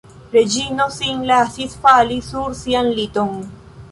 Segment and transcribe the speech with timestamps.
[0.35, 3.39] Reĝino sin lasis fali sur sian liton.